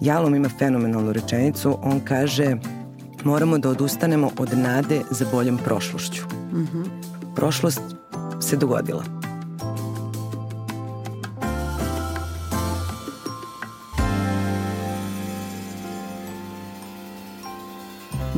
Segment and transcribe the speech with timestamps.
[0.00, 2.56] Jalom ima fenomenalnu rečenicu, on kaže
[3.24, 6.22] moramo da odustanemo od nade za boljom prošlošću.
[6.52, 6.84] Mm -hmm.
[7.34, 7.80] Prošlost
[8.40, 9.04] se dogodila.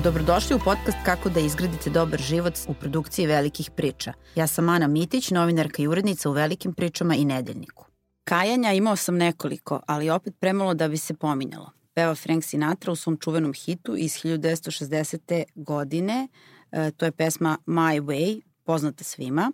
[0.05, 4.13] Dobrodošli u podcast Kako da izgradite dobar život u produkciji velikih priča.
[4.35, 7.90] Ja sam Ana Mitić, novinarka i urednica u Velikim pričama i Nedeljniku.
[8.31, 11.71] Kajanja imao sam nekoliko, ali opet premalo da bi se pominjalo.
[11.95, 15.43] Peva Frank Sinatra u svom čuvenom hitu iz 1960.
[15.55, 16.29] godine.
[16.73, 19.53] E, to je pesma My Way, poznata svima.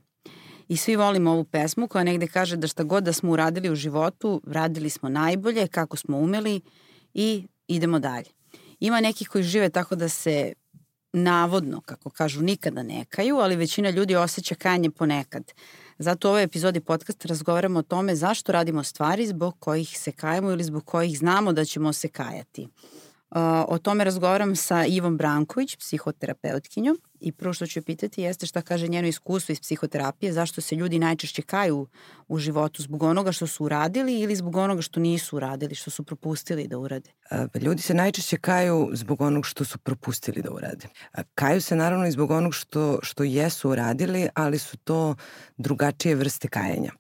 [0.69, 3.75] I svi volimo ovu pesmu koja negde kaže da šta god da smo uradili u
[3.75, 6.61] životu, radili smo najbolje, kako smo umeli
[7.15, 8.31] i idemo dalje.
[8.81, 10.53] Ima nekih koji žive tako da se
[11.13, 15.53] navodno, kako kažu, nikada ne kaju, ali većina ljudi osjeća kajanje ponekad.
[15.99, 20.51] Zato u ovoj epizodi podcasta razgovaramo o tome zašto radimo stvari zbog kojih se kajemo
[20.51, 22.69] ili zbog kojih znamo da ćemo se kajati.
[23.69, 28.89] O tome razgovaram sa Ivom Branković, psihoterapeutkinjom i prvo što ću pitati jeste šta kaže
[28.89, 31.87] njeno iskustvo iz psihoterapije, zašto se ljudi najčešće kaju
[32.29, 36.03] u životu zbog onoga što su uradili ili zbog onoga što nisu uradili, što su
[36.03, 37.11] propustili da urade.
[37.31, 40.87] Pa ljudi se najčešće kaju zbog onog što su propustili da urade.
[41.35, 45.15] Kaju se naravno i zbog onog što, što jesu uradili, ali su to
[45.57, 46.93] drugačije vrste kajanja.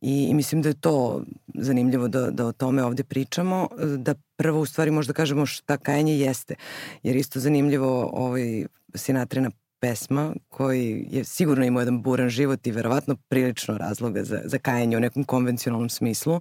[0.00, 1.22] I, I mislim da je to
[1.58, 3.68] zanimljivo da, da o tome ovde pričamo,
[3.98, 6.54] da prvo u stvari možda kažemo šta kajanje jeste.
[7.02, 13.16] Jer isto zanimljivo ovaj, Sinatrina pesma koji je sigurno imao jedan buran život i verovatno
[13.28, 16.40] prilično razloga za, za kajanje u nekom konvencionalnom smislu,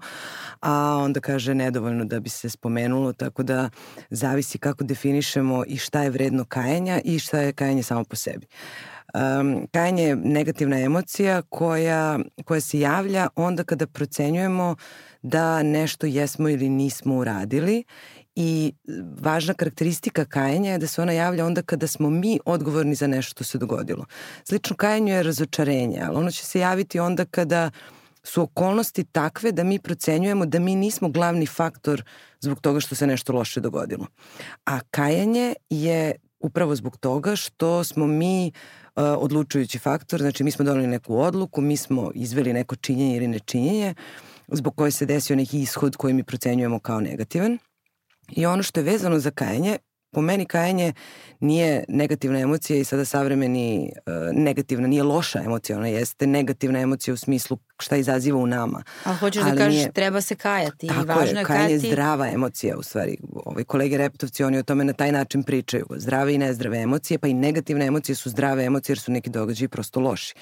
[0.62, 3.70] a onda kaže nedovoljno da bi se spomenulo, tako da
[4.10, 8.48] zavisi kako definišemo i šta je vredno kajanja i šta je kajanje samo po sebi.
[9.14, 14.76] Um, kajanje je negativna emocija koja, koja se javlja onda kada procenjujemo
[15.22, 17.84] da nešto jesmo ili nismo uradili
[18.36, 18.74] i
[19.20, 23.32] važna karakteristika kajanja je da se ona javlja onda kada smo mi odgovorni za nešto
[23.32, 24.06] što se dogodilo.
[24.44, 27.72] Slično kajanju je razočarenje, ali ono će se javiti onda kada
[28.24, 32.04] su okolnosti takve da mi procenjujemo da mi nismo glavni faktor
[32.40, 34.08] zbog toga što se nešto loše dogodilo.
[34.66, 40.66] A kajanje je upravo zbog toga što smo mi uh, odlučujući faktor, znači mi smo
[40.66, 43.94] doneli neku odluku, mi smo izveli neko činjenje ili nečinjenje
[44.48, 47.58] zbog koje se desio neki ishod koji mi procenjujemo kao negativan.
[48.32, 49.78] I ono što je vezano za kajanje
[50.16, 50.94] po meni kajanje
[51.40, 57.14] nije negativna emocija i sada savremeni uh, negativna, nije loša emocija, ona jeste negativna emocija
[57.14, 58.84] u smislu šta izaziva u nama.
[59.04, 59.92] A hoćeš da Ali da kažeš nije...
[59.92, 63.18] treba se kajati Tako i važno je, kajanje je zdrava emocija u stvari.
[63.46, 65.86] Ovi kolege reptovci oni o tome na taj način pričaju.
[65.98, 69.68] Zdrave i nezdrave emocije, pa i negativne emocije su zdrave emocije jer su neki događaji
[69.68, 70.34] prosto loši.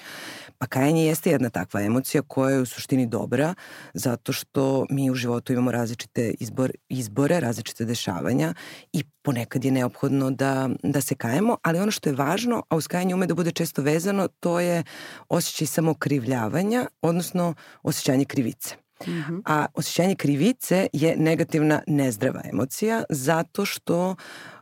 [0.58, 3.54] Pa kajanje jeste jedna takva emocija koja je u suštini dobra
[3.94, 8.54] zato što mi u životu imamo različite izbor, izbore, različite dešavanja
[8.92, 12.88] i ponekad je neophodno da, da se kajemo, ali ono što je važno, a uz
[12.88, 14.82] kajanje ume da bude često vezano, to je
[15.28, 18.76] osjećaj samokrivljavanja, odnosno osjećanje krivice.
[19.06, 19.42] Mm -hmm.
[19.46, 24.16] A osjećanje krivice je negativna nezdrava emocija zato što uh,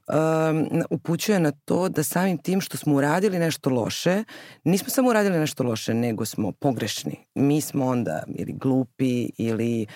[0.08, 4.24] um, upućuje na to da samim tim što smo uradili nešto loše,
[4.64, 7.16] nismo samo uradili nešto loše, nego smo pogrešni.
[7.34, 9.86] Mi smo onda ili glupi ili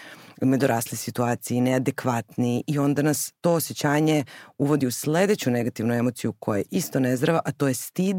[0.40, 4.24] dorasli situaciji, neadekvatni i onda nas to osjećanje
[4.58, 8.16] uvodi u sledeću negativnu emociju koja je isto nezdrava, a to je stid,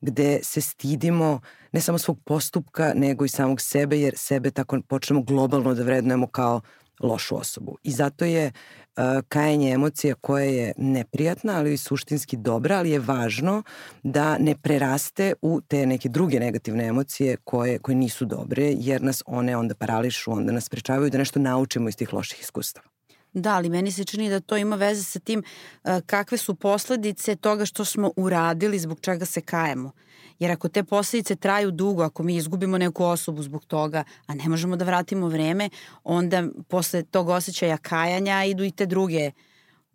[0.00, 1.40] gde se stidimo
[1.72, 6.26] ne samo svog postupka, nego i samog sebe, jer sebe tako počnemo globalno da vrednujemo
[6.26, 6.60] kao
[7.00, 7.76] lošu osobu.
[7.82, 12.98] I zato je uh, kajanje emocija koja je neprijatna, ali i suštinski dobra, ali je
[12.98, 13.62] važno
[14.02, 19.22] da ne preraste u te neke druge negativne emocije koje, koje nisu dobre, jer nas
[19.26, 22.86] one onda parališu, onda nas sprečavaju da nešto naučimo iz tih loših iskustava.
[23.32, 25.42] Da, ali meni se čini da to ima veze sa tim
[25.84, 29.90] uh, kakve su posledice toga što smo uradili, zbog čega se kajemo.
[30.38, 34.48] Jer ako te posledice traju dugo, ako mi izgubimo neku osobu zbog toga, a ne
[34.48, 35.70] možemo da vratimo vreme,
[36.04, 39.30] onda posle tog osjećaja kajanja idu i te druge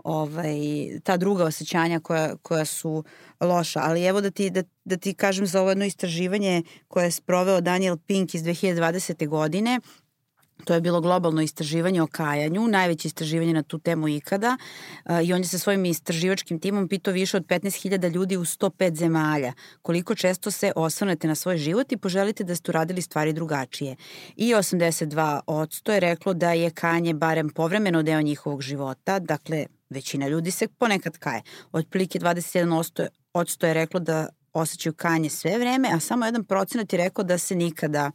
[0.04, 0.58] ovaj,
[1.04, 3.04] ta druga osjećanja koja, koja su
[3.40, 3.80] loša.
[3.84, 7.62] Ali evo da ti, da, da ti kažem za ovo jedno istraživanje koje je sproveo
[7.62, 9.28] Daniel Pink iz 2020.
[9.28, 9.80] godine
[10.66, 14.58] To je bilo globalno istraživanje o kajanju, najveće istraživanje na tu temu ikada
[15.24, 19.54] i on je sa svojim istraživačkim timom pitao više od 15.000 ljudi u 105 zemalja
[19.82, 23.96] koliko često se osvrnete na svoj život i poželite da ste uradili stvari drugačije.
[24.36, 30.52] I 82% je reklo da je kajanje barem povremeno deo njihovog života, dakle većina ljudi
[30.52, 31.42] se ponekad kaje.
[31.72, 37.24] Otprilike 21% je reklo da osjećaju kajanje sve vreme, a samo jedan procenat je rekao
[37.24, 38.12] da se nikada a,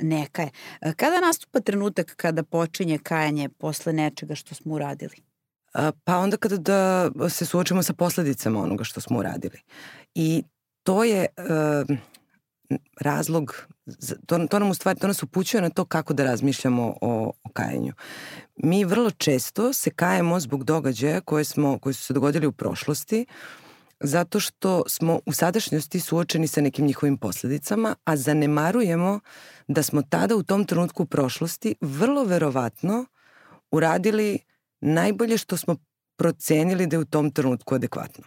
[0.00, 0.50] neka je.
[0.96, 5.16] Kada nastupa trenutak kada počinje kajanje posle nečega što smo uradili?
[6.04, 9.58] pa onda kada da se suočimo sa posledicama onoga što smo uradili.
[10.14, 10.42] I
[10.82, 11.96] to je uh,
[13.00, 13.66] razlog,
[14.26, 17.48] to, to nam u stvari, to nas upućuje na to kako da razmišljamo o, o
[17.52, 17.92] kajanju.
[18.56, 23.26] Mi vrlo često se kajemo zbog događaja koje, smo, koji su se dogodili u prošlosti,
[24.00, 29.20] zato što smo u sadašnjosti suočeni sa nekim njihovim posledicama, a zanemarujemo
[29.68, 33.06] da smo tada u tom trenutku u prošlosti vrlo verovatno
[33.70, 34.38] uradili
[34.80, 35.76] najbolje što smo
[36.16, 38.24] procenili da je u tom trenutku adekvatno.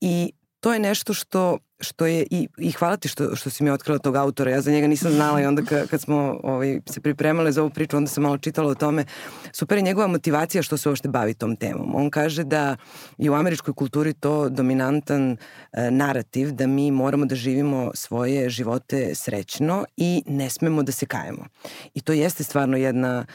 [0.00, 3.70] I to je nešto što što je i, i hvala ti što, što si mi
[3.70, 7.00] otkrila tog autora, ja za njega nisam znala i onda ka, kad smo ovaj, se
[7.00, 9.04] pripremale za ovu priču, onda sam malo čitala o tome.
[9.52, 11.94] Super je njegova motivacija što se uopšte bavi tom temom.
[11.94, 12.76] On kaže da
[13.18, 15.36] je u američkoj kulturi to dominantan
[15.72, 21.06] e, narativ da mi moramo da živimo svoje živote srećno i ne smemo da se
[21.06, 21.46] kajemo.
[21.94, 23.26] I to jeste stvarno jedna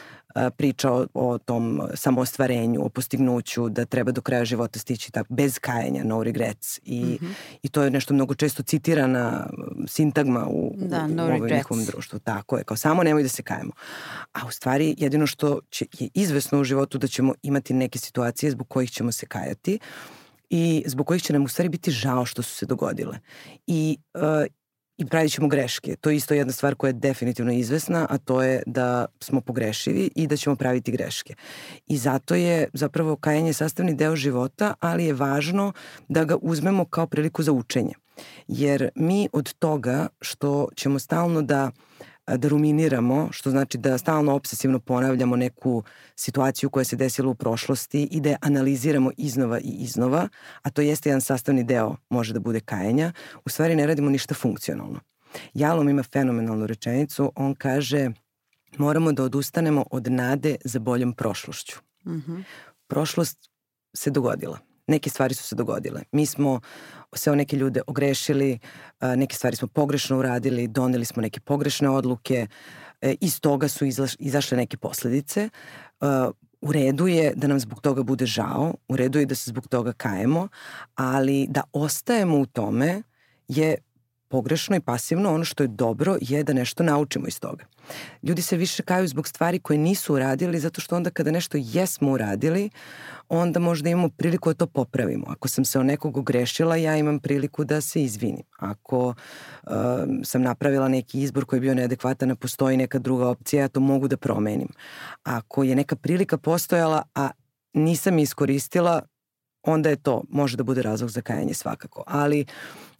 [0.56, 5.58] priča o, o tom samoostvarenju, o postignuću, da treba do kraja života stići tako, bez
[5.58, 6.80] kajanja, no regrets.
[6.82, 7.32] I, mm -hmm.
[7.62, 9.50] I to je nešto mnogo često citirana
[9.86, 12.18] sintagma u, da, no u ovom njihovom društvu.
[12.18, 13.72] Tako je, kao samo nemoj da se kajemo.
[14.32, 18.50] A u stvari jedino što će, je izvesno u životu da ćemo imati neke situacije
[18.50, 19.78] zbog kojih ćemo se kajati
[20.50, 23.18] i zbog kojih će nam u stvari biti žao što su se dogodile.
[23.66, 24.20] I uh,
[24.98, 25.96] i pravit ćemo greške.
[25.96, 30.10] To je isto jedna stvar koja je definitivno izvesna, a to je da smo pogrešivi
[30.14, 31.34] i da ćemo praviti greške.
[31.86, 35.72] I zato je zapravo kajanje sastavni deo života, ali je važno
[36.08, 37.92] da ga uzmemo kao priliku za učenje.
[38.48, 41.93] Jer mi od toga što ćemo stalno da uh,
[42.26, 45.82] da ruminiramo, što znači da stalno obsesivno ponavljamo neku
[46.16, 50.28] situaciju koja se desila u prošlosti i da je analiziramo iznova i iznova,
[50.62, 53.12] a to jeste jedan sastavni deo, može da bude kajenja,
[53.44, 55.00] u stvari ne radimo ništa funkcionalno.
[55.54, 58.10] Jalom ima fenomenalnu rečenicu, on kaže
[58.78, 61.76] moramo da odustanemo od nade za boljom prošlošću.
[62.06, 62.42] Mm -hmm.
[62.86, 63.50] Prošlost
[63.94, 66.02] se dogodila neke stvari su se dogodile.
[66.12, 66.60] Mi smo
[67.14, 68.58] se o neke ljude ogrešili,
[69.00, 72.46] neke stvari smo pogrešno uradili, doneli smo neke pogrešne odluke,
[73.00, 73.84] e, iz toga su
[74.18, 75.48] izašle neke posledice.
[76.60, 79.68] U redu je da nam zbog toga bude žao, u redu je da se zbog
[79.68, 80.48] toga kajemo,
[80.94, 83.02] ali da ostajemo u tome
[83.48, 83.76] je
[84.34, 87.64] pogrešno i pasivno, ono što je dobro je da nešto naučimo iz toga.
[88.22, 92.10] Ljudi se više kaju zbog stvari koje nisu uradili, zato što onda kada nešto jesmo
[92.10, 92.70] uradili,
[93.28, 95.26] onda možda imamo priliku da to popravimo.
[95.28, 98.42] Ako sam se o nekog ogrešila, ja imam priliku da se izvinim.
[98.58, 99.72] Ako uh,
[100.24, 103.80] sam napravila neki izbor koji je bio neadekvatan, a postoji neka druga opcija, ja to
[103.80, 104.68] mogu da promenim.
[105.22, 107.30] Ako je neka prilika postojala, a
[107.72, 109.02] nisam iskoristila,
[109.66, 112.04] onda je to, može da bude razlog za kajanje svakako.
[112.06, 112.44] Ali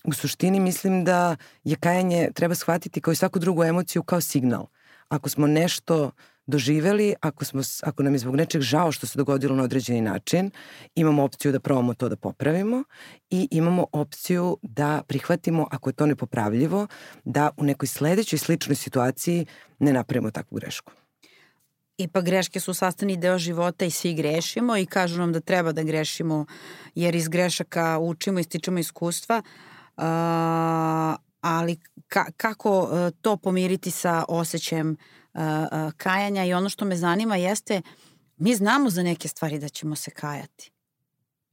[0.05, 4.67] u suštini mislim da je kajanje treba shvatiti kao i svaku drugu emociju kao signal.
[5.09, 6.11] Ako smo nešto
[6.47, 10.51] doživeli, ako, smo, ako nam je zbog nečeg žao što se dogodilo na određeni način,
[10.95, 12.85] imamo opciju da probamo to da popravimo
[13.31, 16.87] i imamo opciju da prihvatimo, ako je to nepopravljivo,
[17.25, 19.47] da u nekoj sledećoj sličnoj situaciji
[19.79, 20.93] ne napravimo takvu grešku.
[21.99, 25.83] Ipak greške su sastavni deo života i svi grešimo i kažu nam da treba da
[25.83, 26.47] grešimo
[26.95, 29.43] jer iz grešaka učimo i stičemo iskustva.
[29.97, 30.05] Uh,
[31.41, 32.89] ali ka, kako uh,
[33.21, 34.97] to pomiriti sa osjećajem
[35.35, 35.41] uh,
[35.97, 37.83] kajanja i ono što me zanima jeste
[38.37, 40.71] mi znamo za neke stvari da ćemo se kajati.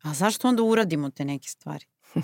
[0.02, 1.86] A zašto onda uradimo te neke stvari?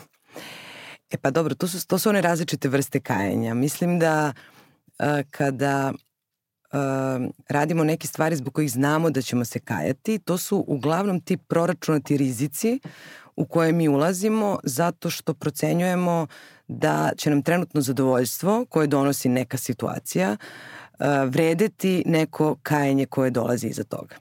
[1.09, 3.53] E pa dobro, to su, to su one različite vrste kajanja.
[3.53, 4.33] Mislim da
[4.99, 5.93] uh, kada
[7.49, 12.17] radimo neke stvari zbog kojih znamo da ćemo se kajati, to su uglavnom ti proračunati
[12.17, 12.79] rizici
[13.35, 16.27] u koje mi ulazimo zato što procenjujemo
[16.67, 23.67] da će nam trenutno zadovoljstvo koje donosi neka situacija uh, vredeti neko kajanje koje dolazi
[23.67, 24.15] iza toga.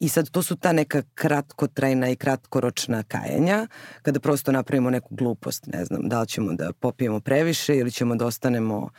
[0.00, 3.66] I sad to su ta neka kratkotrajna i kratkoročna kajanja,
[4.02, 8.16] kada prosto napravimo neku glupost, ne znam, da li ćemo da popijemo previše ili ćemo
[8.16, 8.90] da ostanemo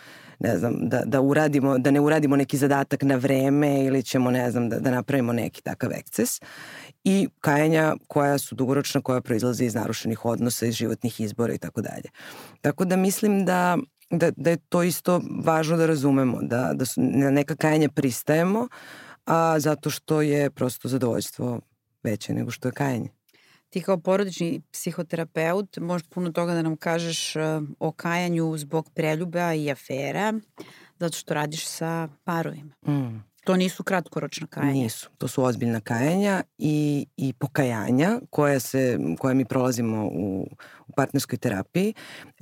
[0.44, 4.52] ne znam, da, da uradimo, da ne uradimo neki zadatak na vreme ili ćemo, ne
[4.52, 6.42] znam, da, da napravimo neki takav ekces
[7.04, 11.82] i kajanja koja su dugoročna, koja proizlaze iz narušenih odnosa, iz životnih izbora i tako
[11.82, 12.10] dalje.
[12.62, 13.78] Tako da mislim da
[14.12, 18.68] da, da je to isto važno da razumemo, da, da su, na neka kajanja pristajemo,
[19.26, 21.60] a zato što je prosto zadovoljstvo
[22.04, 23.10] veće nego što je kajanje.
[23.72, 27.42] Ti kao porodični psihoterapeut možeš puno toga da nam kažeš uh,
[27.80, 30.34] o kajanju zbog preljuba i afera,
[31.00, 32.76] zato što radiš sa parovima.
[32.88, 33.32] Mm.
[33.44, 34.74] To nisu kratkoročna kajanja.
[34.74, 35.10] Nisu.
[35.18, 40.48] To su ozbiljna kajanja i, i pokajanja koja, se, koja mi prolazimo u,
[40.88, 41.94] u partnerskoj terapiji.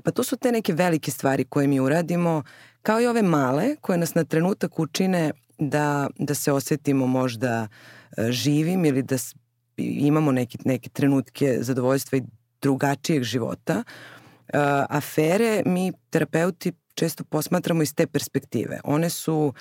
[0.03, 2.43] Pa to su te neke velike stvari koje mi uradimo,
[2.81, 7.67] kao i ove male koje nas na trenutak učine da, da se osetimo možda
[8.17, 9.17] e, živim ili da
[9.83, 12.23] imamo neke, neke trenutke zadovoljstva i
[12.61, 13.83] drugačijeg života.
[14.53, 14.59] Uh,
[14.89, 18.79] afere mi terapeuti često posmatramo iz te perspektive.
[18.83, 19.53] One su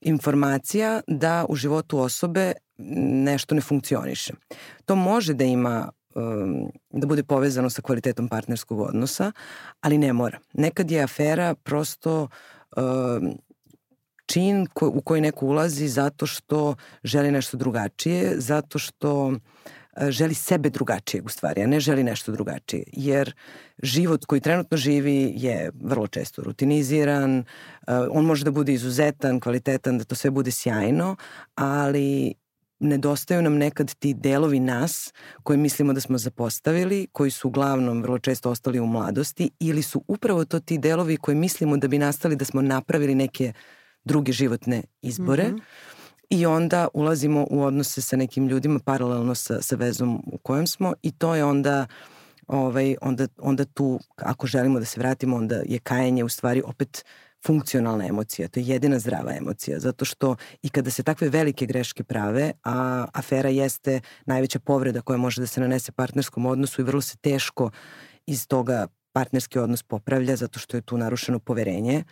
[0.00, 4.32] informacija da u životu osobe nešto ne funkcioniše.
[4.84, 9.32] To može da ima um, da bude povezano sa kvalitetom partnerskog odnosa,
[9.80, 10.38] ali ne mora.
[10.52, 12.28] Nekad je afera prosto
[12.76, 13.38] um,
[14.26, 19.32] čin ko, u koji neko ulazi zato što želi nešto drugačije, zato što
[19.96, 22.84] e, želi sebe drugačijeg u stvari, a ne želi nešto drugačije.
[22.92, 23.34] Jer
[23.82, 27.44] život koji trenutno živi je vrlo često rutiniziran, e,
[28.10, 31.16] on može da bude izuzetan, kvalitetan, da to sve bude sjajno,
[31.54, 32.34] ali
[32.80, 38.18] nedostaju nam nekad ti delovi nas koje mislimo da smo zapostavili, koji su uglavnom vrlo
[38.18, 42.36] često ostali u mladosti ili su upravo to ti delovi koje mislimo da bi nastali
[42.36, 43.52] da smo napravili neke
[44.06, 45.48] druge životne izbore.
[45.48, 45.60] Mm -hmm.
[46.30, 50.94] I onda ulazimo u odnose sa nekim ljudima paralelno sa, sa vezom u kojem smo
[51.02, 51.86] i to je onda
[52.46, 57.04] ovaj, onda, onda tu, ako želimo da se vratimo, onda je kajanje u stvari opet
[57.46, 62.04] funkcionalna emocija, to je jedina zdrava emocija, zato što i kada se takve velike greške
[62.04, 67.00] prave, a afera jeste najveća povreda koja može da se nanese partnerskom odnosu i vrlo
[67.00, 67.70] se teško
[68.26, 72.04] iz toga partnerski odnos popravlja zato što je tu narušeno poverenje.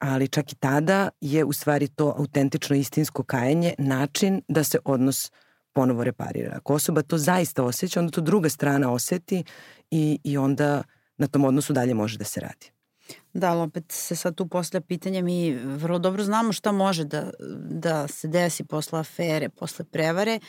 [0.00, 5.30] Ali čak i tada je u stvari to autentično istinsko kajanje način da se odnos
[5.72, 6.52] ponovo reparira.
[6.56, 9.44] Ako osoba to zaista osjeća, onda to druga strana oseti
[9.90, 10.82] i, i onda
[11.16, 12.70] na tom odnosu dalje može da se radi.
[13.32, 17.30] Da, ali opet se sad tu postavlja pitanje, mi vrlo dobro znamo šta može da,
[17.70, 20.40] da se desi posle afere, posle prevare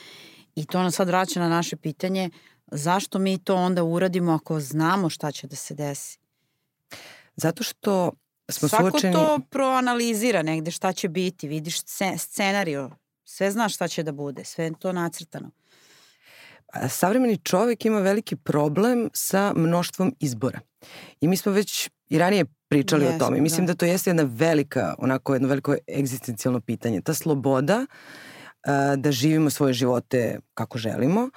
[0.56, 2.30] i to nas sad vraća na naše pitanje
[2.72, 6.20] zašto mi to onda uradimo ako znamo šta će da se desi?
[7.36, 8.12] Zato što
[8.52, 9.14] smo Svako suočeni...
[9.14, 11.78] to proanalizira negde šta će biti, vidiš
[12.18, 12.90] scenario,
[13.24, 15.52] sve znaš šta će da bude, sve je to nacrtano.
[16.90, 20.60] Savremeni čovek ima veliki problem sa mnoštvom izbora.
[21.22, 23.42] I mi smo već i ranije pričali Jesmo, o tome.
[23.42, 23.74] Mislim da.
[23.74, 27.02] da to jeste jedna velika, onako jedno veliko egzistencijalno pitanje.
[27.02, 31.30] Ta sloboda uh, da živimo svoje živote kako želimo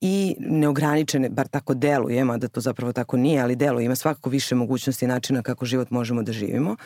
[0.00, 4.54] i neograničene, bar tako deluje, da to zapravo tako nije, ali deluje, ima svakako više
[4.54, 6.76] mogućnosti i načina kako život možemo da živimo.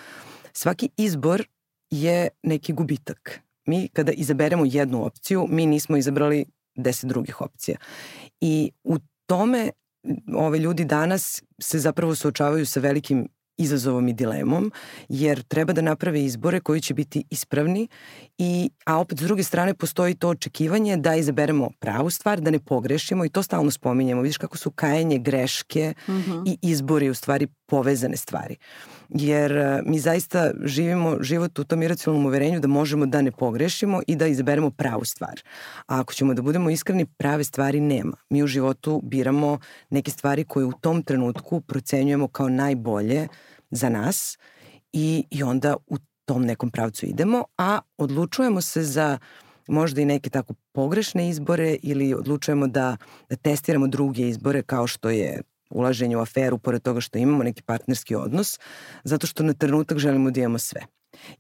[0.52, 1.46] Svaki izbor
[1.90, 3.40] je neki gubitak.
[3.66, 7.76] Mi kada izaberemo jednu opciju, mi nismo izabrali deset drugih opcija.
[8.40, 9.70] I u tome
[10.34, 14.72] ove ljudi danas se zapravo suočavaju sa velikim izazovom i dilemom,
[15.08, 17.88] jer treba da naprave izbore koji će biti ispravni,
[18.38, 22.58] i, a opet s druge strane postoji to očekivanje da izaberemo pravu stvar, da ne
[22.58, 24.22] pogrešimo i to stalno spominjemo.
[24.22, 26.32] Vidiš kako su kajanje, greške uh mhm.
[26.32, 26.42] -huh.
[26.46, 28.56] i izbori u stvari povezane stvari.
[29.08, 34.00] Jer e, mi zaista živimo život u tom iracionalnom uverenju da možemo da ne pogrešimo
[34.06, 35.40] i da izaberemo pravu stvar.
[35.86, 38.16] A ako ćemo da budemo iskreni, prave stvari nema.
[38.30, 39.58] Mi u životu biramo
[39.90, 43.28] neke stvari koje u tom trenutku procenjujemo kao najbolje
[43.72, 44.38] za nas
[44.92, 49.18] i, i onda u tom nekom pravcu idemo, a odlučujemo se za
[49.68, 52.96] možda i neke tako pogrešne izbore ili odlučujemo da,
[53.28, 57.62] da testiramo druge izbore kao što je ulaženje u aferu pored toga što imamo neki
[57.62, 58.58] partnerski odnos,
[59.04, 60.80] zato što na trenutak želimo da imamo sve.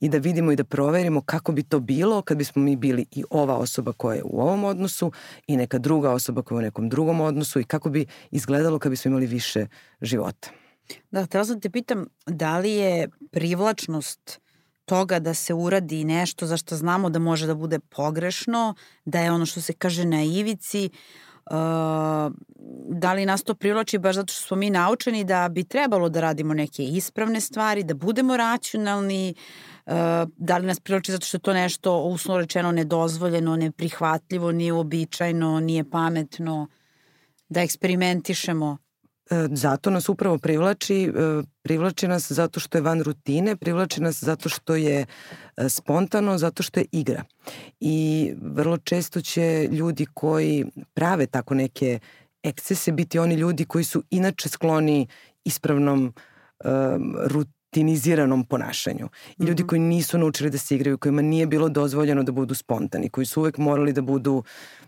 [0.00, 3.24] I da vidimo i da proverimo kako bi to bilo kad bismo mi bili i
[3.30, 5.12] ova osoba koja je u ovom odnosu
[5.46, 8.90] i neka druga osoba koja je u nekom drugom odnosu i kako bi izgledalo kad
[8.90, 9.66] bismo imali više
[10.00, 10.61] života.
[11.10, 14.40] Da, htela sam te pitam da li je privlačnost
[14.84, 19.32] toga da se uradi nešto za što znamo da može da bude pogrešno, da je
[19.32, 20.90] ono što se kaže na ivici,
[21.50, 21.52] uh,
[22.88, 26.20] da li nas to privlači baš zato što smo mi naučeni da bi trebalo da
[26.20, 29.34] radimo neke ispravne stvari, da budemo racionalni,
[29.86, 29.92] uh,
[30.36, 35.60] da li nas privlači zato što je to nešto uslovno rečeno nedozvoljeno, neprihvatljivo, nije uobičajno,
[35.60, 36.68] nije pametno,
[37.48, 38.78] da eksperimentišemo.
[39.32, 44.24] E, zato nas upravo privlači, e, privlači nas zato što je van rutine, privlači nas
[44.24, 45.06] zato što je
[45.56, 47.24] e, spontano, zato što je igra.
[47.80, 51.98] I vrlo često će ljudi koji prave tako neke
[52.42, 55.06] ekscese biti oni ljudi koji su inače skloni
[55.44, 56.12] ispravnom
[56.64, 57.16] um,
[57.72, 59.08] rutiniziranom ponašanju.
[59.38, 59.68] I ljudi mhm.
[59.68, 63.40] koji nisu naučili da se igraju, kojima nije bilo dozvoljeno da budu spontani, koji su
[63.40, 64.44] uvek morali da budu uh,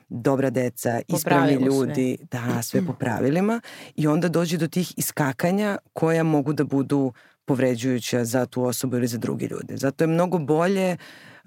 [0.09, 2.27] dobra deca, ispravni ljudi, sve.
[2.31, 3.61] da, sve po pravilima
[3.97, 7.13] i onda dođe do tih iskakanja koja mogu da budu
[7.45, 9.77] povređujuća za tu osobu ili za drugi ljude.
[9.77, 10.97] Zato je mnogo bolje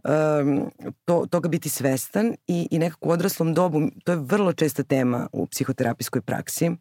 [0.04, 0.72] um,
[1.06, 5.28] to, toga biti svestan i, i nekako u odraslom dobu, to je vrlo česta tema
[5.32, 6.72] u psihoterapijskoj praksi,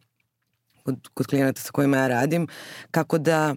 [0.83, 2.47] kod, kod klijenata sa kojima ja radim,
[2.91, 3.55] kako da,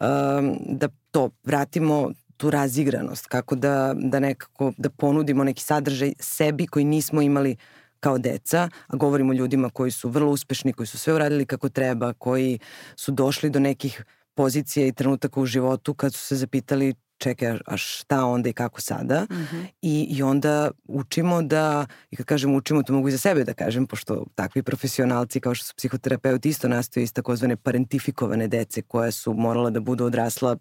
[0.00, 6.66] um, da to vratimo tu razigranost, kako da, da nekako da ponudimo neki sadržaj sebi
[6.66, 7.56] koji nismo imali
[8.00, 11.68] kao deca, a govorimo o ljudima koji su vrlo uspešni, koji su sve uradili kako
[11.68, 12.58] treba, koji
[12.96, 17.76] su došli do nekih pozicija i trenutaka u životu kad su se zapitali čekaj, a
[17.76, 19.26] šta onda i kako sada?
[19.30, 19.66] Mm -hmm.
[19.82, 23.54] I, I onda učimo da, i kad kažem učimo, to mogu i za sebe da
[23.54, 29.10] kažem, pošto takvi profesionalci kao što su psihoterapeuti isto nastoje iz takozvane parentifikovane dece koja
[29.10, 30.56] su morala da budu odrasla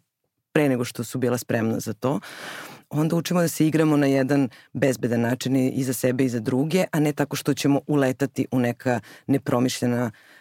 [0.54, 2.20] pre nego što su bila spremna za to
[2.90, 6.86] onda učimo da se igramo na jedan bezbedan način i za sebe i za druge,
[6.92, 10.41] a ne tako što ćemo uletati u neka nepromišljena uh,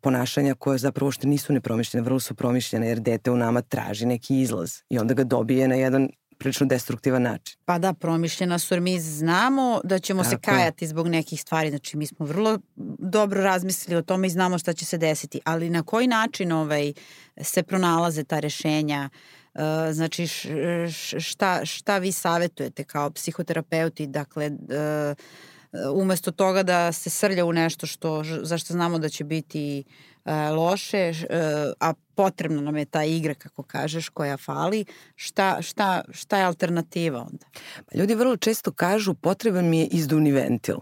[0.00, 4.40] ponašanja koje zapravo što nisu nepromišljene, vrlo su promišljene jer dete u nama traži neki
[4.40, 7.58] izlaz i onda ga dobije na jedan prilično destruktivan način.
[7.64, 10.88] Pa da, promišljena su jer mi znamo da ćemo Tako se kajati je.
[10.88, 11.70] zbog nekih stvari.
[11.70, 12.58] Znači mi smo vrlo
[12.98, 15.40] dobro razmislili o tome i znamo šta će se desiti.
[15.44, 16.92] Ali na koji način ovaj,
[17.40, 19.08] se pronalaze ta rešenja?
[19.54, 19.60] Uh,
[19.92, 20.26] znači
[21.20, 24.06] šta, šta vi savetujete kao psihoterapeuti?
[24.06, 24.50] Dakle,
[25.94, 29.84] umesto toga da se srlja u nešto što, zašto znamo da će biti
[30.24, 31.26] uh, loše, uh,
[31.80, 34.84] a potrebna nam je ta igra, kako kažeš, koja fali,
[35.16, 37.46] šta, šta, šta je alternativa onda?
[37.86, 40.76] Pa ljudi vrlo često kažu potreban mi je izduvni ventil.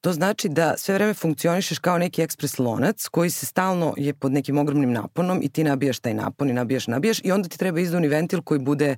[0.00, 4.32] To znači da sve vreme funkcionišeš kao neki ekspres lonac koji se stalno je pod
[4.32, 7.80] nekim ogromnim naponom i ti nabijaš taj napon i nabijaš, nabijaš i onda ti treba
[7.80, 8.96] izduvni ventil koji bude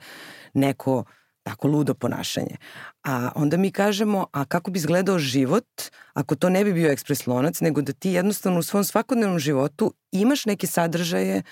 [0.54, 1.04] neko
[1.46, 2.56] tako ludo ponašanje.
[3.04, 5.66] A onda mi kažemo, a kako bi izgledao život
[6.14, 9.92] ako to ne bi bio ekspres lonac, nego da ti jednostavno u svom svakodnevnom životu
[10.12, 11.42] imaš neke sadržaje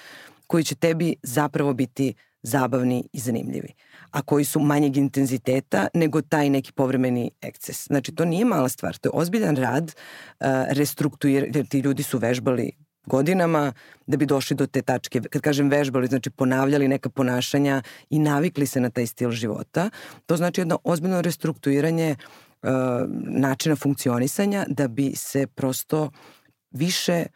[0.46, 3.72] koji će tebi zapravo biti zabavni i zanimljivi,
[4.10, 7.86] a koji su manjeg intenziteta nego taj neki povremeni ekces.
[7.86, 12.18] Znači, to nije mala stvar, to je ozbiljan rad, uh, restruktuir, jer ti ljudi su
[12.18, 12.72] vežbali
[13.06, 13.72] godinama
[14.06, 15.20] da bi došli do te tačke.
[15.30, 19.90] Kad kažem vežbali, znači ponavljali neka ponašanja i navikli se na taj stil života.
[20.26, 22.16] To znači jedno ozbiljno restrukturiranje
[22.62, 22.70] uh,
[23.28, 26.10] načina funkcionisanja da bi se prosto
[26.70, 27.26] više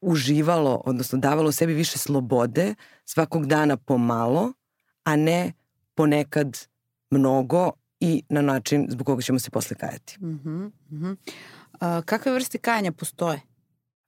[0.00, 2.74] uživalo, odnosno davalo sebi više slobode
[3.04, 4.52] svakog dana pomalo,
[5.04, 5.52] a ne
[5.94, 6.58] ponekad
[7.10, 7.70] mnogo
[8.00, 10.16] i na način zbog koga ćemo se posle kajati.
[10.20, 11.16] Mm -hmm, mm -hmm.
[11.80, 13.40] A, kakve vrste kajanja postoje?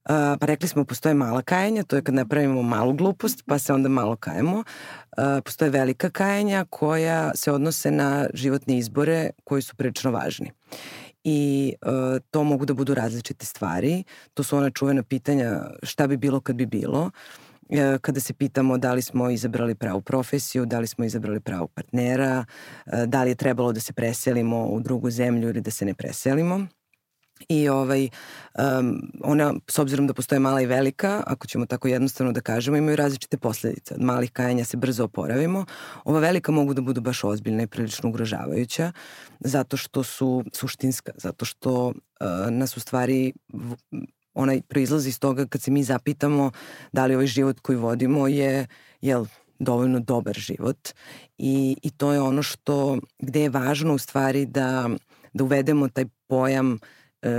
[0.08, 3.72] Uh, pa rekli smo postoje mala kajanja, to je kad napravimo malu glupost pa se
[3.72, 4.56] onda malo kajemo.
[4.56, 4.64] Uh,
[5.44, 10.50] postoje velika kajanja koja se odnose na životne izbore koji su prilično važni.
[11.24, 11.92] I uh,
[12.30, 14.04] to mogu da budu različite stvari.
[14.34, 17.10] To su ona čuvena pitanja šta bi bilo kad bi bilo
[18.00, 22.44] kada se pitamo da li smo izabrali pravu profesiju, da li smo izabrali pravu partnera,
[23.06, 26.66] da li je trebalo da se preselimo u drugu zemlju ili da se ne preselimo.
[27.48, 28.08] I ovaj,
[28.58, 32.76] um, ona, s obzirom da postoje mala i velika, ako ćemo tako jednostavno da kažemo,
[32.76, 33.94] imaju različite posledice.
[33.94, 35.64] Od malih kajanja se brzo oporavimo.
[36.04, 38.92] Ova velika mogu da budu baš ozbiljna i prilično ugrožavajuća,
[39.40, 41.94] zato što su suštinska, zato što uh,
[42.50, 43.32] nas u stvari
[44.34, 46.50] onaj proizlazi iz toga kad se mi zapitamo
[46.92, 48.66] da li ovaj život koji vodimo je,
[49.00, 49.26] jel,
[49.58, 50.88] dovoljno dobar život
[51.38, 54.90] i, i to je ono što, gde je važno u stvari da,
[55.32, 56.80] da uvedemo taj pojam uh,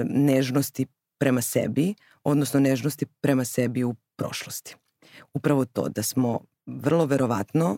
[0.05, 0.85] nežnosti
[1.17, 4.75] prema sebi, odnosno nežnosti prema sebi u prošlosti.
[5.33, 7.77] Upravo to da smo vrlo verovatno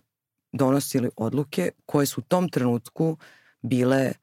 [0.51, 3.17] donosili odluke koje su u tom trenutku
[3.61, 4.13] bile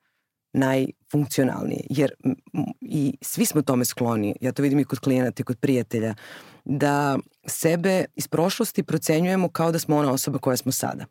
[0.53, 1.81] najfunkcionalnije.
[1.91, 2.13] Jer
[2.81, 6.15] i svi smo tome skloni, ja to vidim i kod klijenata i kod prijatelja,
[6.65, 11.05] da sebe iz prošlosti procenjujemo kao da smo ona osoba koja smo sada.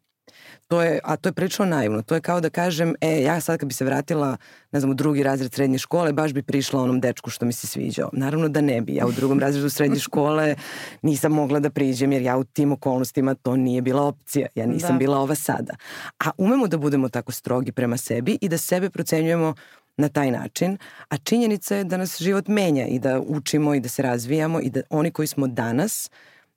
[0.67, 2.01] To je, a to je prilično naivno.
[2.01, 4.37] To je kao da kažem, e, ja sad kad bi se vratila,
[4.71, 7.67] ne znam, u drugi razred srednje škole, baš bi prišla onom dečku što mi se
[7.67, 8.09] sviđao.
[8.13, 8.95] Naravno da ne bi.
[8.95, 10.55] Ja u drugom razredu srednje škole
[11.01, 14.47] nisam mogla da priđem, jer ja u tim okolnostima to nije bila opcija.
[14.55, 14.97] Ja nisam da.
[14.97, 15.73] bila ova sada.
[16.19, 19.53] A umemo da budemo tako strogi prema sebi i da sebe procenjujemo
[19.99, 20.77] na taj način,
[21.09, 24.69] a činjenica je da nas život menja i da učimo i da se razvijamo i
[24.69, 26.09] da oni koji smo danas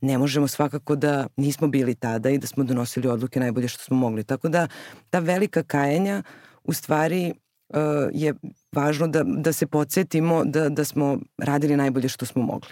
[0.03, 3.97] ne možemo svakako da nismo bili tada i da smo donosili odluke najbolje što smo
[3.97, 4.25] mogli.
[4.25, 4.69] Tako da
[5.11, 6.23] ta velika kajanja
[6.65, 7.33] u stvari
[7.69, 7.77] uh,
[8.13, 8.35] je
[8.73, 12.71] važno da, da se podsjetimo da, da smo radili najbolje što smo mogli.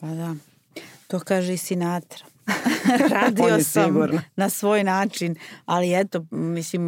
[0.00, 0.34] Pa da,
[1.06, 2.31] to kaže i Sinatra.
[3.20, 4.20] Radio sam sigurno.
[4.36, 5.34] na svoj način,
[5.66, 6.82] ali eto, mislim,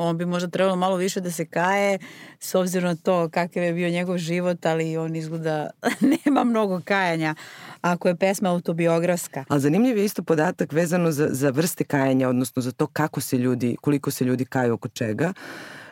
[0.00, 1.98] on bi možda trebalo malo više da se kaje
[2.38, 5.70] s obzirom na to kakav je bio njegov život, ali on izgleda
[6.24, 7.34] nema mnogo kajanja
[7.80, 9.44] ako je pesma autobiografska.
[9.48, 13.38] Ali zanimljiv je isto podatak vezano za, za vrste kajanja, odnosno za to kako se
[13.38, 15.32] ljudi, koliko se ljudi kaju oko čega,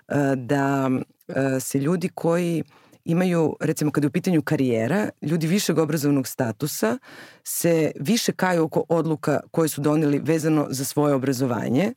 [0.08, 0.90] e, da
[1.28, 2.64] e, se ljudi koji
[3.08, 6.98] imaju, recimo kada je u pitanju karijera, ljudi višeg obrazovnog statusa
[7.44, 11.92] se više kaju oko odluka koje su doneli vezano za svoje obrazovanje,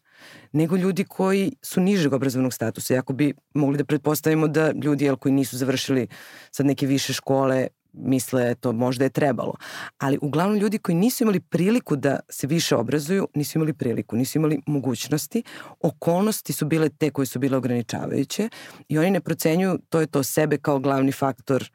[0.52, 2.93] nego ljudi koji su nižeg obrazovnog statusa.
[2.93, 6.08] Jako bi mogli da pretpostavimo da ljudi jel, koji nisu završili
[6.52, 9.54] sad neke više škole misle to možda je trebalo.
[9.98, 14.38] Ali uglavnom ljudi koji nisu imali priliku da se više obrazuju, nisu imali priliku, nisu
[14.38, 15.44] imali mogućnosti.
[15.82, 18.50] Okolnosti su bile te koje su bile ograničavajuće
[18.88, 21.72] i oni ne procenjuju to je to sebe kao glavni faktor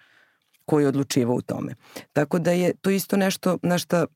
[0.65, 1.75] koji odlučiva u tome.
[2.13, 4.07] Tako da je to isto nešto na šta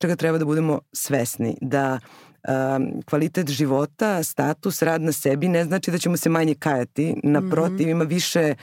[0.00, 1.98] čega treba da budemo svesni, da
[2.48, 7.86] um, kvalitet života, status, rad na sebi ne znači da ćemo se manje kajati, naprotiv
[7.86, 7.90] mm -hmm.
[7.90, 8.54] ima više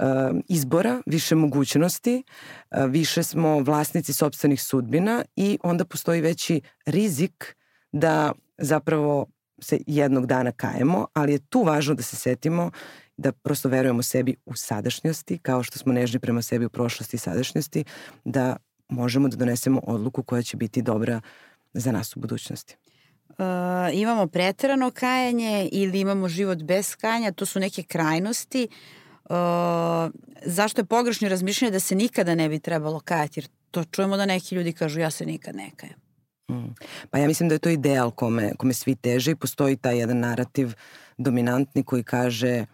[0.00, 2.22] um, izbora, više mogućnosti,
[2.70, 7.56] uh, više smo vlasnici sobstvenih sudbina i onda postoji veći rizik
[7.92, 9.26] da zapravo
[9.60, 12.70] se jednog dana kajemo, ali je tu važno da se setimo
[13.16, 17.18] da prosto verujemo sebi u sadašnjosti, kao što smo nežni prema sebi u prošlosti i
[17.18, 17.84] sadašnjosti,
[18.24, 18.56] da
[18.88, 21.20] možemo da donesemo odluku koja će biti dobra
[21.74, 22.76] za nas u budućnosti.
[23.28, 23.44] Uh,
[23.92, 28.68] imamo preterano kajanje ili imamo život bez kajanja, to su neke krajnosti.
[29.24, 29.36] Uh,
[30.44, 33.40] zašto je pogrešno razmišljanje da se nikada ne bi trebalo kajati?
[33.40, 35.96] Jer to čujemo da neki ljudi kažu ja se nikad ne kajem.
[36.50, 36.74] Mm.
[37.10, 40.18] Pa ja mislim da je to ideal kome, kome svi teže i postoji taj jedan
[40.18, 40.72] narativ
[41.18, 42.66] dominantni koji kaže uh,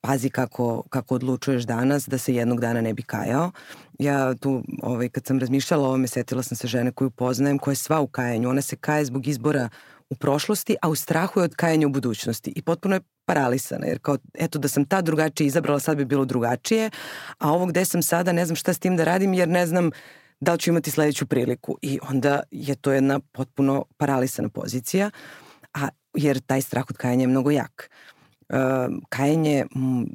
[0.00, 3.50] pazi kako, kako odlučuješ danas da se jednog dana ne bi kajao.
[3.98, 7.72] Ja tu, ovaj, kad sam razmišljala o ovome, setila sam se žene koju poznajem, koja
[7.72, 8.48] je sva u kajanju.
[8.48, 9.68] Ona se kaje zbog izbora
[10.10, 12.52] u prošlosti, a u strahu je od kajanja u budućnosti.
[12.56, 16.24] I potpuno je paralisana, jer kao, eto, da sam ta drugačije izabrala, sad bi bilo
[16.24, 16.90] drugačije,
[17.38, 19.90] a ovo gde sam sada, ne znam šta s tim da radim, jer ne znam
[20.40, 21.78] da li ću imati sledeću priliku.
[21.82, 25.10] I onda je to jedna potpuno paralisana pozicija,
[25.74, 27.90] a jer taj strah od kajanja je mnogo jak.
[28.48, 28.56] Uh,
[29.08, 29.66] kajenje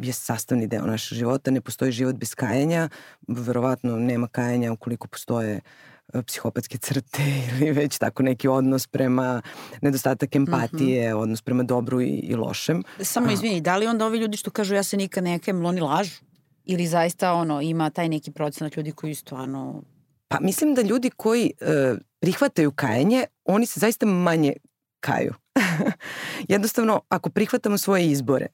[0.02, 2.90] je sastavni deo našeg života, ne postoji život bez kajanja,
[3.28, 5.62] verovatno nema kajanja ukoliko postoje e,
[6.28, 9.42] psihopatske crte ili već tako neki odnos prema
[9.82, 11.22] nedostatak empatije, mm -hmm.
[11.22, 12.84] odnos prema dobru i, i lošem.
[13.00, 15.82] Samo izvini, da li onda ovi ljudi što kažu ja se nikad ne kajem, oni
[15.82, 16.22] lažu?
[16.66, 19.84] Ili zaista ono, ima taj neki procenat ljudi koji stvarno...
[20.28, 24.54] Pa mislim da ljudi koji e, prihvataju kajanje, oni se zaista manje
[25.00, 25.34] kaju.
[26.54, 28.48] Jednostavno, ako prihvatamo svoje izbore,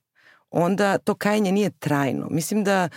[0.49, 2.27] onda to kajanje nije trajno.
[2.31, 2.89] Mislim da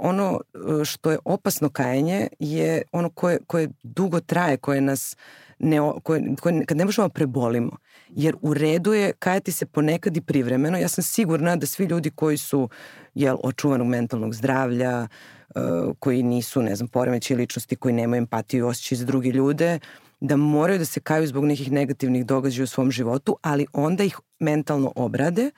[0.00, 0.40] ono
[0.80, 5.16] e, što je opasno kajanje je ono koje, koje dugo traje, koje nas
[5.58, 7.76] ne, koje, koje, kad ne možemo da prebolimo.
[8.08, 10.78] Jer u redu je kajati se ponekad i privremeno.
[10.78, 12.68] Ja sam sigurna da svi ljudi koji su
[13.14, 15.08] jel, očuvanog mentalnog zdravlja,
[15.54, 15.62] uh,
[15.98, 19.78] koji nisu, ne znam, poremeći ličnosti, koji nemaju empatiju i osjećaj za drugi ljude,
[20.20, 24.18] da moraju da se kaju zbog nekih negativnih događaja u svom životu, ali onda ih
[24.38, 25.50] mentalno obrade,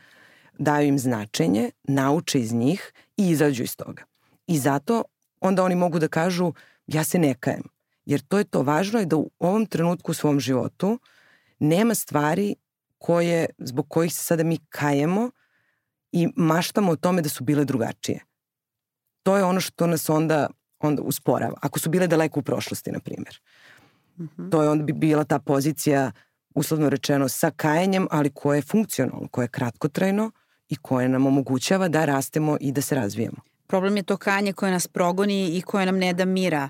[0.58, 4.02] daju im značenje, nauče iz njih i izađu iz toga.
[4.46, 5.04] I zato
[5.40, 6.52] onda oni mogu da kažu
[6.86, 7.62] ja se ne kajem.
[8.06, 10.98] Jer to je to važno je da u ovom trenutku u svom životu
[11.58, 12.54] nema stvari
[12.98, 15.30] koje, zbog kojih se sada mi kajemo
[16.12, 18.20] i maštamo o tome da su bile drugačije.
[19.22, 20.46] To je ono što nas onda,
[20.78, 21.54] onda usporava.
[21.60, 23.40] Ako su bile daleko u prošlosti, na primjer.
[24.18, 24.50] -hmm.
[24.50, 26.12] To je onda bi bila ta pozicija,
[26.54, 30.30] uslovno rečeno, sa kajanjem, ali koje je funkcionalno, koje je kratkotrajno
[30.68, 33.36] i koje nam omogućava da rastemo i da se razvijemo.
[33.66, 36.68] Problem je to kanje koje nas progoni i koje nam ne da mira.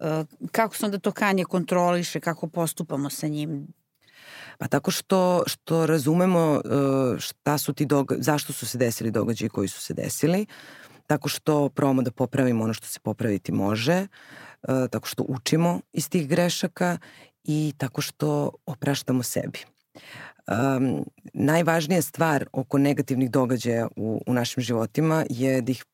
[0.00, 3.66] E, kako se onda to kanje kontroliše, kako postupamo sa njim?
[4.58, 9.48] Pa tako što, što razumemo e, šta su ti događaji, zašto su se desili događaji
[9.48, 10.46] koji su se desili,
[11.06, 14.06] tako što probamo da popravimo ono što se popraviti može,
[14.68, 16.98] E, tako što učimo iz tih grešaka
[17.44, 19.58] i tako što opraštamo sebi.
[20.46, 25.84] Um, najvažnija stvar oko negativnih događaja u, u našim životima je da ih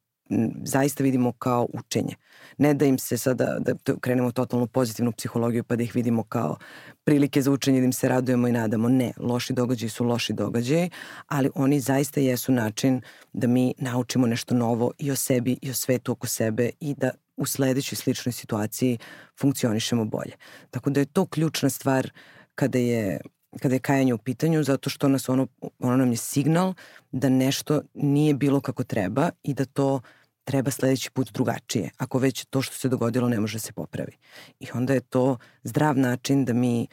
[0.65, 2.15] zaista vidimo kao učenje.
[2.59, 6.57] Ne da im se sada, da krenemo totalno pozitivnu psihologiju pa da ih vidimo kao
[7.05, 8.89] prilike za učenje, da im se radujemo i nadamo.
[8.89, 10.91] Ne, loši događaji su loši događaji,
[11.27, 13.01] ali oni zaista jesu način
[13.33, 17.11] da mi naučimo nešto novo i o sebi i o svetu oko sebe i da
[17.37, 18.99] u sledećoj sličnoj situaciji
[19.41, 20.33] funkcionišemo bolje.
[20.71, 22.11] Tako da je to ključna stvar
[22.55, 23.21] kada je
[23.61, 25.47] kada je kajanje u pitanju, zato što nas ono,
[25.79, 26.75] ono nam je signal
[27.13, 30.01] da nešto nije bilo kako treba i da to
[30.45, 34.13] treba sledeći put drugačije, ako već to što se dogodilo ne može da se popravi.
[34.61, 36.87] I onda je to zdrav način da mi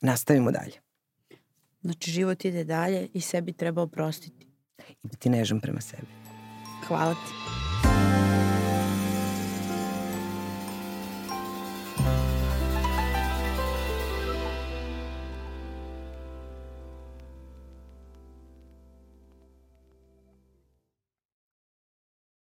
[0.00, 0.80] nastavimo dalje.
[1.82, 4.46] Znači život ide dalje i sebi treba oprostiti.
[4.88, 6.06] I biti nežan prema sebi.
[6.88, 7.65] Hvala ti.